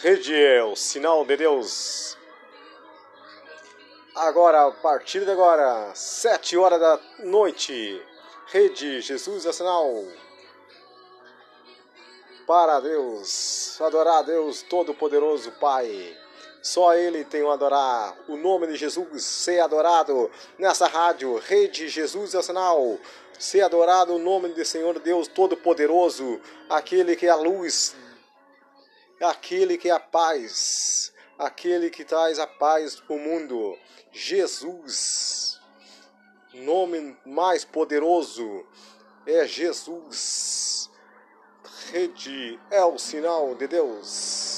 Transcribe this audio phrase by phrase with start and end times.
[0.00, 2.16] Rede é o sinal de Deus.
[4.14, 8.00] Agora, a partir de agora, sete horas da noite,
[8.46, 10.04] Rede Jesus é sinal.
[12.46, 16.16] Para Deus, adorar a Deus Todo-Poderoso Pai.
[16.62, 18.16] Só Ele tem o adorar.
[18.28, 22.98] O nome de Jesus ser adorado nessa rádio, Rede Jesus é sinal.
[23.36, 26.40] Ser adorado o nome do Senhor Deus Todo-Poderoso,
[26.70, 27.96] aquele que é a luz
[29.20, 33.76] aquele que é a paz, aquele que traz a paz para o mundo,
[34.12, 35.60] Jesus.
[36.54, 38.66] Nome mais poderoso
[39.26, 40.90] é Jesus.
[41.90, 44.57] Rede é o sinal de Deus.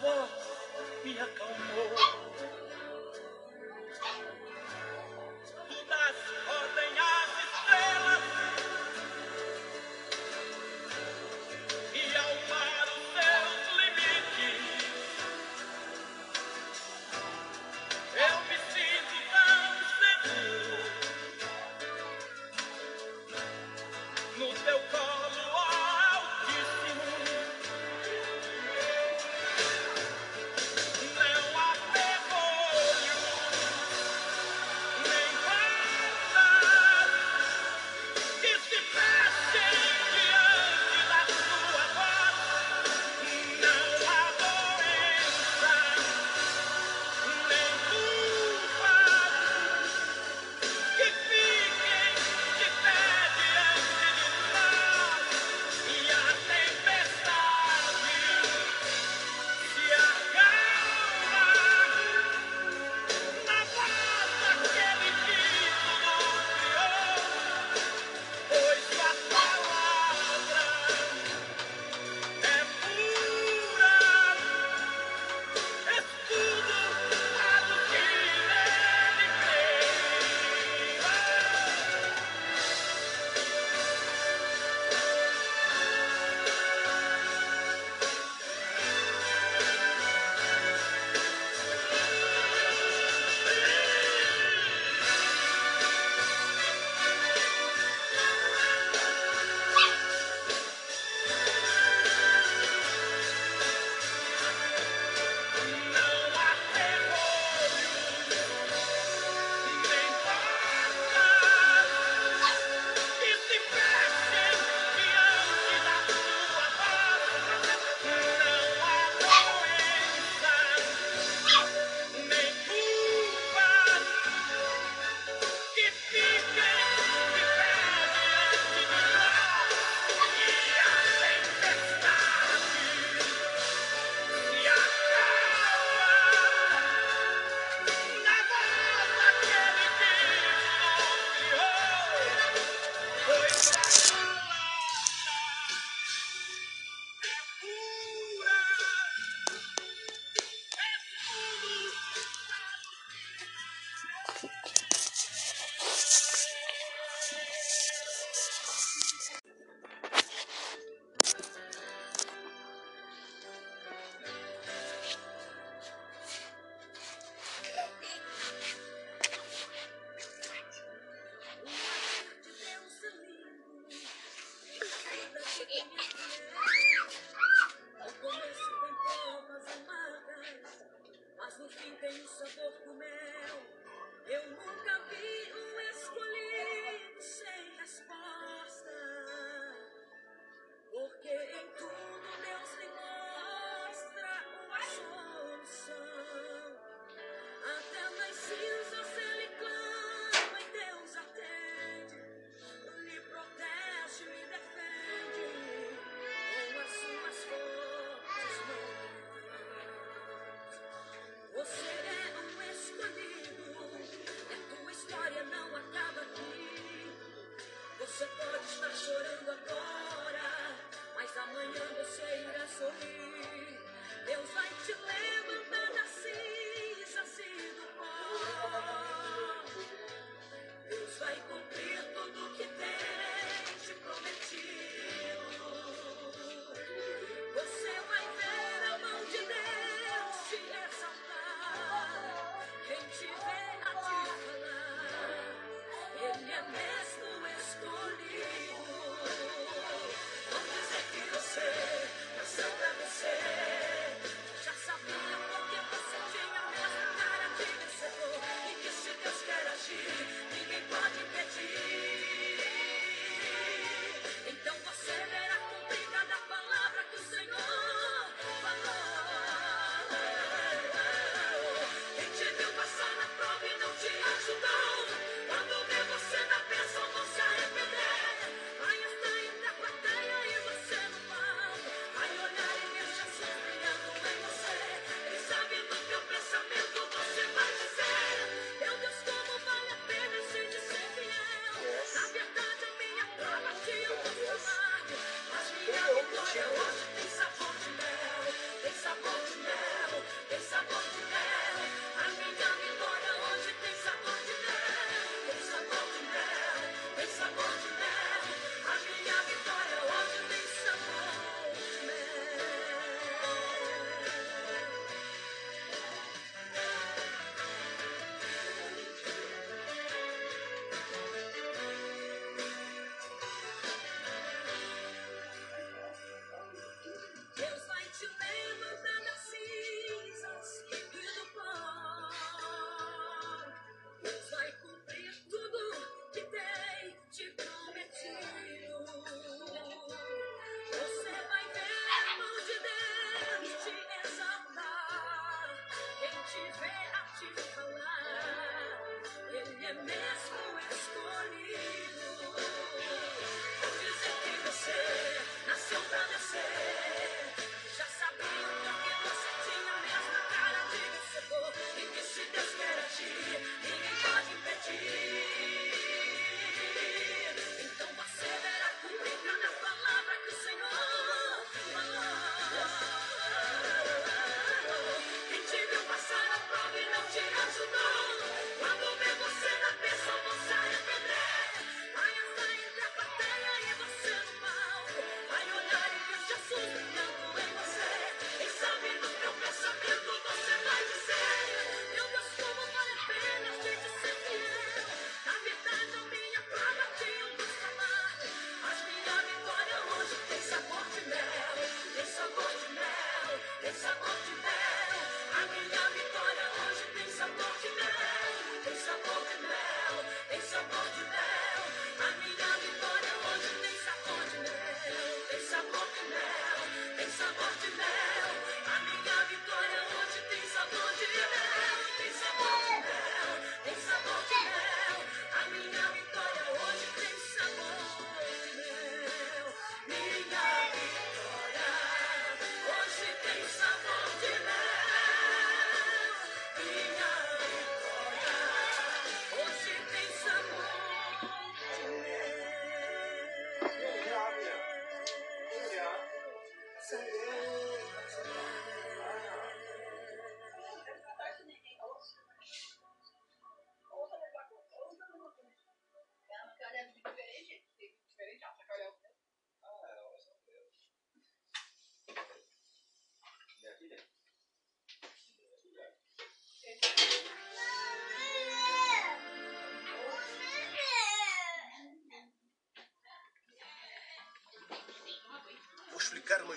[0.00, 0.30] voz
[1.04, 2.61] me acalmou.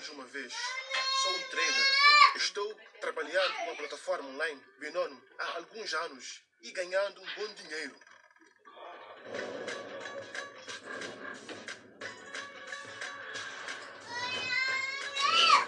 [0.06, 0.52] de uma vez.
[1.22, 1.86] Sou um trader.
[2.36, 7.96] Estou trabalhando com a plataforma online, Binomo, há alguns anos e ganhando um bom dinheiro.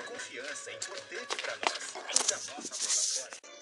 [0.06, 1.94] Confiança é importante para nós.
[2.20, 3.57] Usa a nossa plataforma.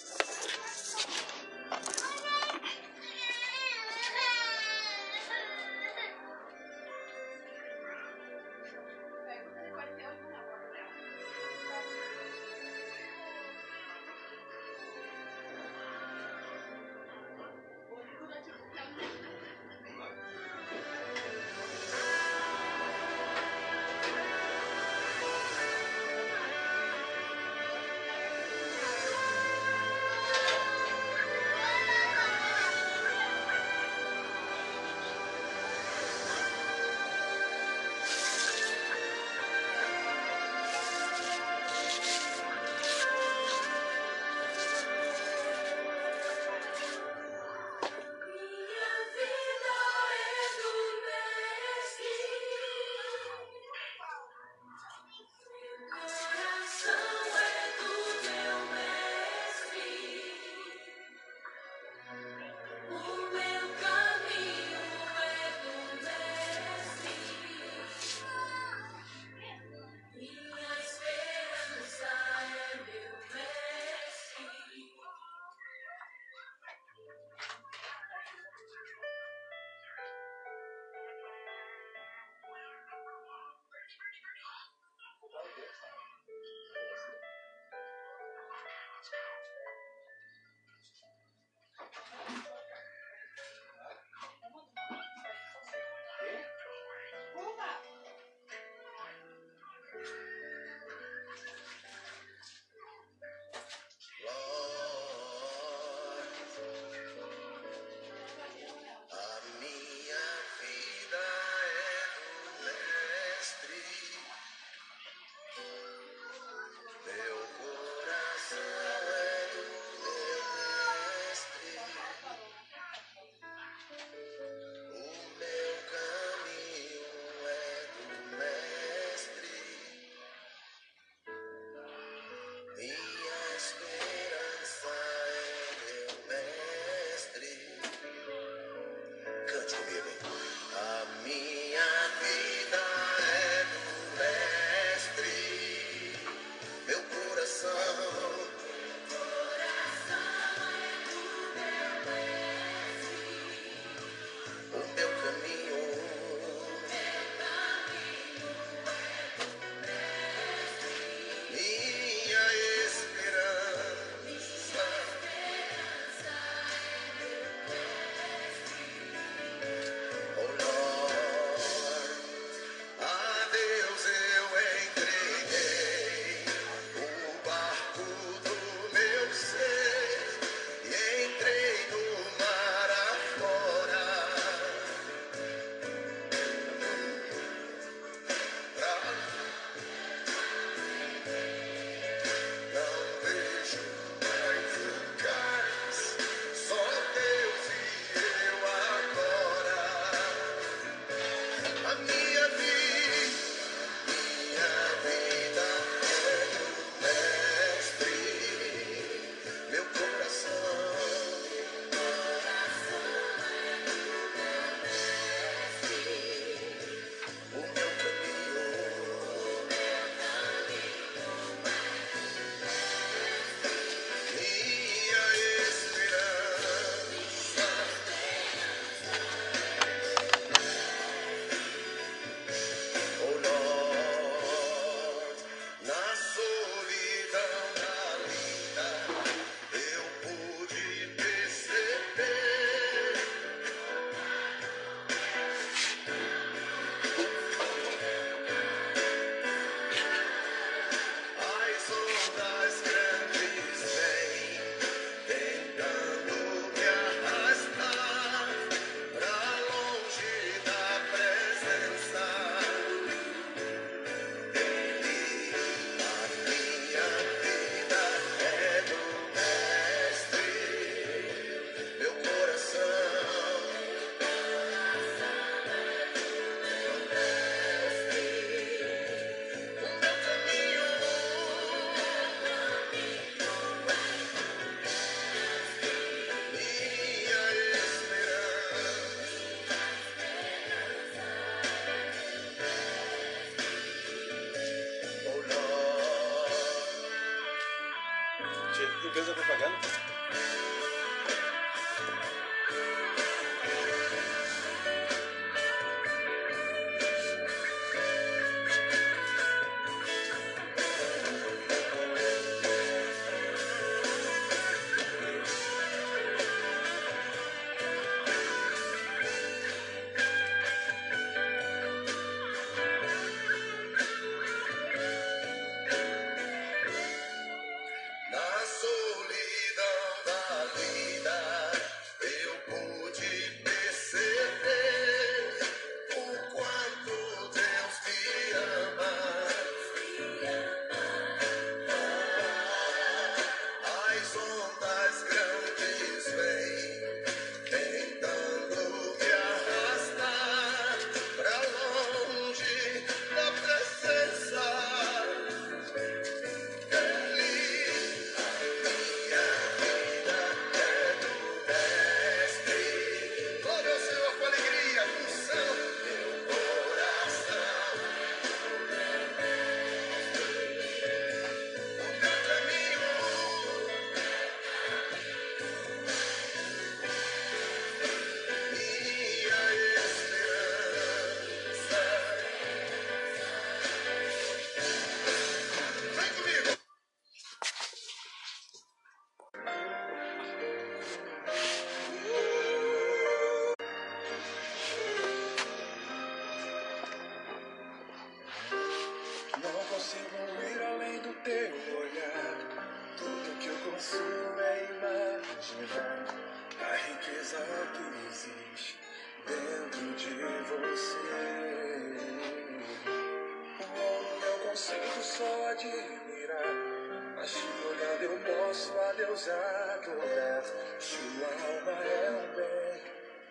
[420.98, 423.00] sua alma é um bem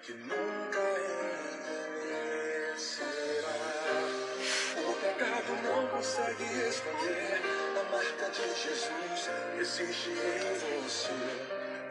[0.01, 0.79] que nunca
[2.67, 3.55] envelhecerá.
[4.77, 7.41] O pecado não consegue esconder
[7.79, 11.13] a marca de Jesus, existe em você.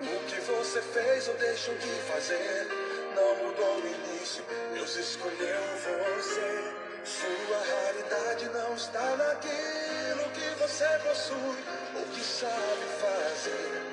[0.01, 2.69] O que você fez ou deixou de fazer
[3.15, 6.75] não mudou o início, Deus escolheu você.
[7.05, 13.84] Sua realidade não está naquilo que você possui ou que sabe fazer.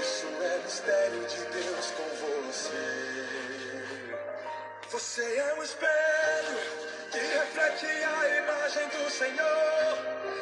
[0.00, 3.24] Isso é mistério de Deus com você.
[4.90, 6.58] Você é um espelho
[7.10, 9.98] que reflete a imagem do Senhor.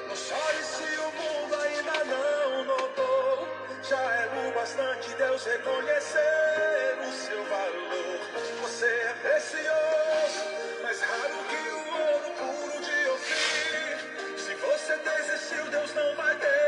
[0.09, 3.49] Não chore se o mundo ainda não notou.
[3.83, 8.21] Já é o bastante Deus reconhecer o seu valor.
[8.63, 14.39] Você é precioso, mais raro que o ouro puro de ouvir.
[14.39, 16.62] Se você desistiu, Deus não vai ter.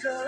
[0.00, 0.27] Krishna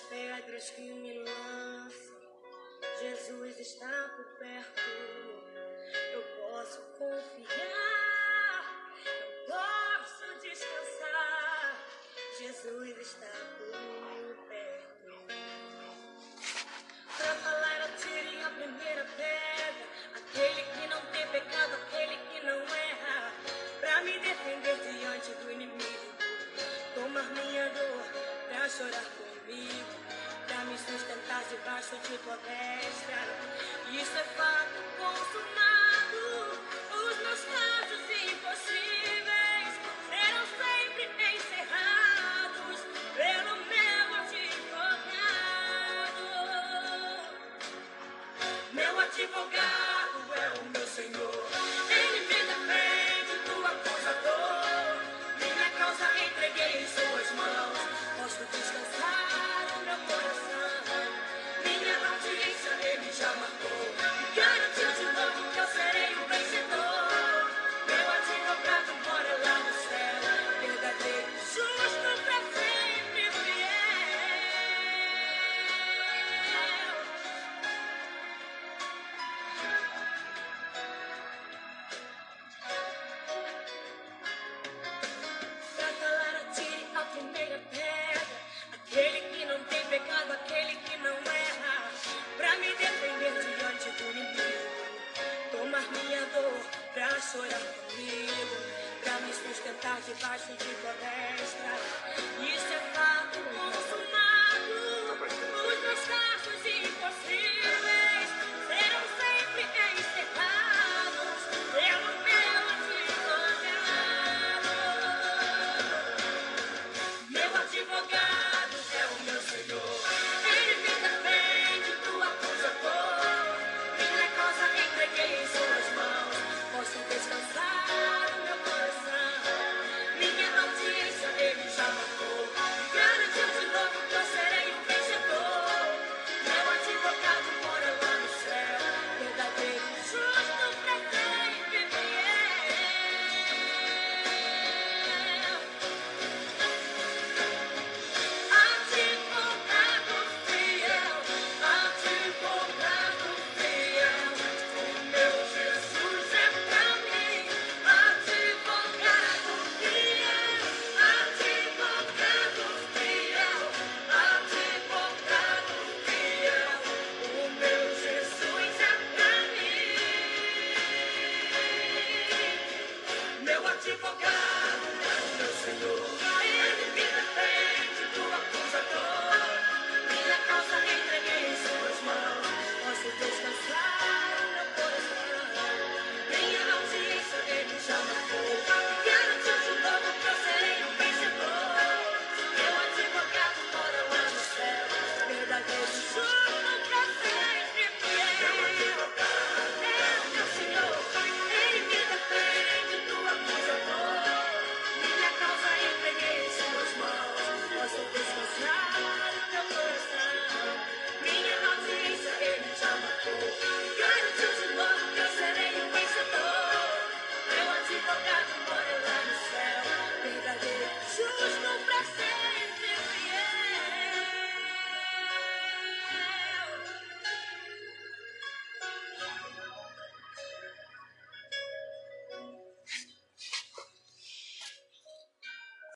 [0.00, 2.16] pedras que me lançam,
[3.00, 5.21] Jesus está por perto.